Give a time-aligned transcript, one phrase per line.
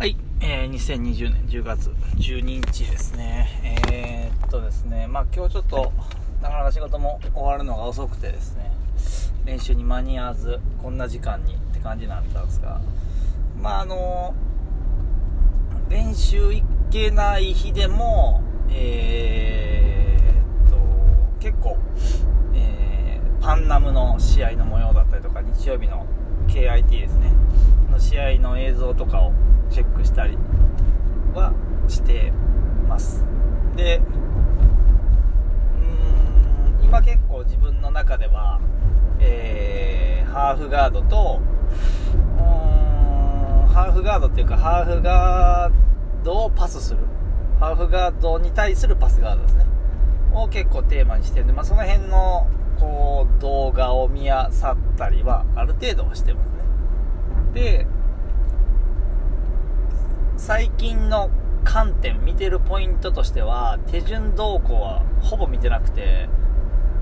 [0.00, 3.84] はい、えー、2020年10月12日ですね。
[3.92, 5.92] えー、っとですね、まあ今日ちょっと、
[6.40, 8.72] なかなか仕事も終わるのが遅くてですね、
[9.44, 12.80] 練習に間に合わず、こんな時間にって感じになったんですが、
[13.60, 14.34] まああの、
[15.90, 20.78] 練習行けない日でも、えー、っと、
[21.40, 21.76] 結構、
[22.54, 26.06] えー、パンナムの試合の模様だったりとか、日曜日の
[26.48, 27.30] KIT ですね、
[28.00, 29.32] 試合の映像とかを
[29.70, 30.36] チェックしたり
[31.34, 31.52] は
[31.88, 32.32] して
[32.88, 33.24] ます。
[33.76, 38.60] でうーん今結構自分の中では、
[39.20, 41.40] えー、ハーフガードと
[42.14, 42.44] うー
[43.64, 46.98] んハーフガードっていうかハーフガードをパスする。
[47.60, 49.66] ハーフガードに対するパスガードですね。
[50.32, 56.60] を結構テーマにしてるんで、まあ、その辺のこう動画を見あさったりはある程度はしてますね。
[57.52, 57.86] で
[60.50, 61.30] 最近の
[61.62, 66.28] 観点見てるポイントとしては手順動向はほぼ見てなくて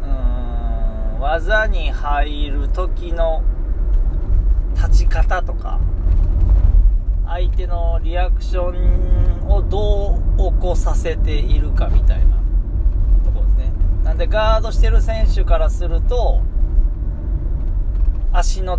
[0.00, 3.42] うーん技に入る時の
[4.76, 5.80] 立ち方とか
[7.26, 12.36] 相手のリアクションをどう起こさせているかみたいな
[13.24, 13.72] ところですね。
[14.04, 16.42] なんでガードしてる選手からすると
[18.32, 18.78] 足の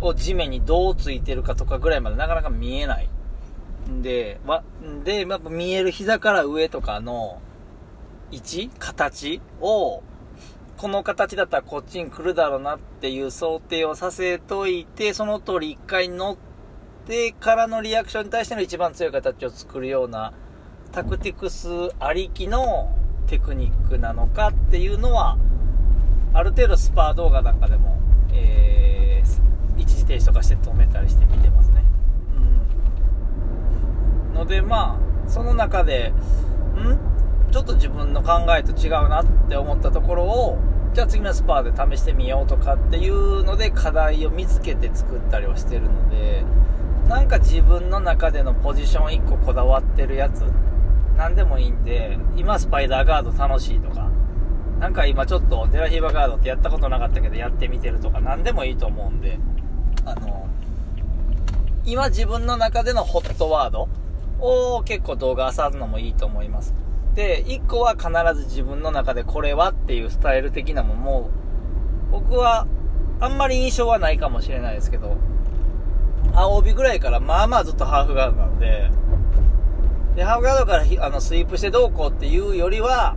[0.00, 3.08] を地面にどうついてるかとかぐらいまでなかなか見えない。
[4.02, 4.62] で、わ、
[5.04, 7.40] で、やっぱ見える膝から上とかの
[8.30, 10.02] 位置形を、
[10.76, 16.36] この形だったらこっちに来るだろうなっていう想定をさせといて、その通り一回乗っ
[17.06, 20.32] てからのリアクションに対しての一番強い形を作るような
[20.92, 22.94] タクティクスありきの
[23.26, 25.36] テクニックなのかっていうのは、
[26.32, 27.98] ある程度スパー動画なんかでも、
[28.32, 31.77] えー、一時停止とかして止めたりして見てますね。
[34.48, 36.08] でまあその中で
[36.76, 37.52] ん？
[37.52, 40.58] ちょっと自分の考えと違うなって思ったところを
[40.94, 46.44] じゃあ次のスパーで試してみようとかっていうので課題を見つけて作ったりはしてるので
[47.08, 50.44] なんか自分の中でのポジション1個こだわってるやつ
[51.16, 54.10] 何でもいいんで今スパイダーガード楽しいとか
[54.78, 59.38] なんか今ちょっとデラヒーバガードってやったことなかったけどやってみてるとか何でもいいと思うんで
[60.04, 60.48] あの
[61.84, 63.88] 今自分の中でのホットワード
[64.40, 66.74] を結構動画漁るのもいいと思います。
[67.14, 68.08] で、1個は必
[68.40, 71.30] ず自分の中でこれはっていうスタイル的なものも、
[72.10, 72.66] 僕は
[73.20, 75.16] あんまり印象はないかもしれないですけど、
[76.32, 78.90] 青帯ぐらいからまあまあずっとハーフガードなんで、
[80.14, 83.16] で、ハーフガードからあのスイープしてどうこうっていうよりは、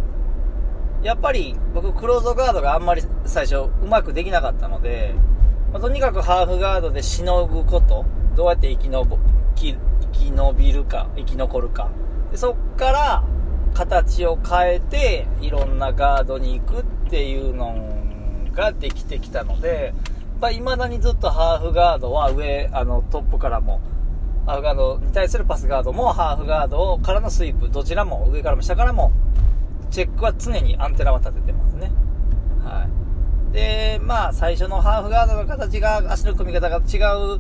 [1.04, 5.16] やっぱり僕クローズガードがあんまり最初うまくできなかったので、
[5.72, 8.06] まあ、とにかくハーフガードでしのぐこと、
[8.36, 9.18] どうやって生きのぼ
[10.14, 11.90] 生き延びるか生き残るか。
[12.32, 13.24] でそっから
[13.74, 17.76] 形を変えていろんなガードに行くっていうの
[18.54, 19.94] ができてきたので
[20.54, 23.80] いまだにずっとハーフガードは上あのトップからも
[24.46, 29.12] ハーフガードに対するパスガードもハーフガードからのスイープどちらも上からも下からも
[29.92, 31.92] チェックは常にアンテナは立ててますね。
[32.64, 32.88] は
[33.50, 33.54] い。
[33.54, 36.98] でまあ最初のハーフガードの形が足の組み方が違
[37.36, 37.40] う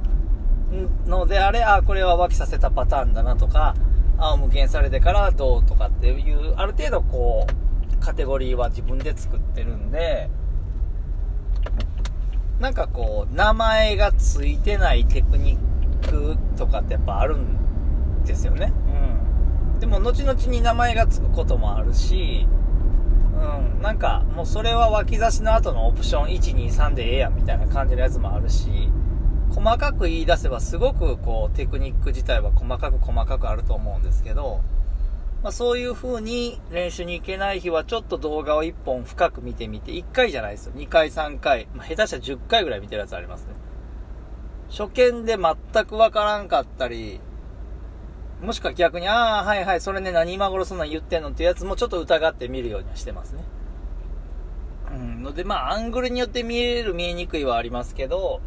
[1.05, 3.75] のであれ、あ、これは脇させたパターンだなとか、
[4.17, 10.29] 仰向けにされてからどうとかっていう、ある程度こう、カテゴリーは自分で作ってるんで、
[12.59, 18.71] なんかこう、名前がついてないテクニックとかってやっぱあるんですよね。
[19.73, 19.79] うん。
[19.79, 22.47] でも、後々に名前がつくこともあるし、
[23.33, 28.89] うん、なんか、もうそれは脇差しの後のオプション1、2、3でええやんみたいな感じのやつもあるし、
[29.53, 34.61] 細かく言い出せばすごくこうテクニック自体は細かく細かくあると思うんですけど、
[35.43, 40.73] まあ、そういう風に練習に行けない日はちょっと動画を1本深く見てみて、1回じゃないですよ。
[40.75, 43.53] 2回、3回、まあ、下手したら10回ぐらい見てるやつありますね。
[44.69, 47.19] 初見で全くわからんかったり、
[48.41, 53.43] もしくは逆に、ああ、はいはい、それね、何今頃そんなん言ってんのってやつもちょっと疑って見るようにはしてますね。
[54.91, 58.41] うん、ので、まあ、アングルによって見える、見えにくいはありますけど、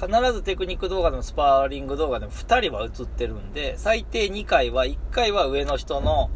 [0.00, 6.30] 必ずテクニック動画でもスパーリング動画でも2人は映ってるんで、最低2回は、1回は上の人の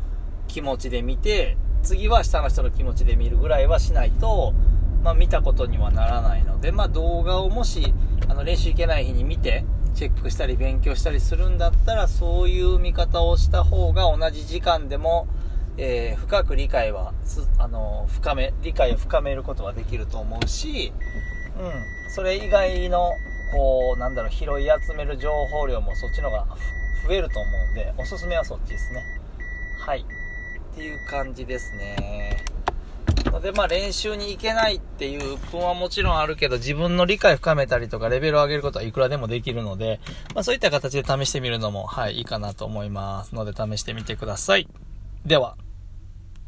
[0.49, 4.55] 気持ちで見て、次は下の人の気持ちで見るぐらいはしないと、
[5.03, 7.94] まあ、見たことにはならないので、まあ、動画をもし、
[8.29, 9.64] あの、練習行けない日に見て、
[9.94, 15.26] チェックしたり勉強したりするんだったら、そういう見方をした方が同じ時間でも、
[15.79, 17.12] えー、深く理解は、
[17.58, 20.93] あの、深め、理解を深めることはできると思うし、
[21.58, 23.11] うん、それ以外の
[23.52, 26.46] こう、なんだろう、拾い集める情報量もそっちの方が
[27.06, 29.02] 増えると思うんで、おすすめはそっちですね。
[29.78, 30.00] はい。
[30.00, 32.44] っていう感じですね。
[33.37, 40.00] ので、まあ練習に行けないっていう不安はもちろんあるけど、自分の理解深めたりとか、レベルを上げることはいくらでもできるので、
[40.34, 44.69] まあそういった形で試してみるのも、はい、いいかなと思いますので、試してみてください。
[45.25, 45.56] では。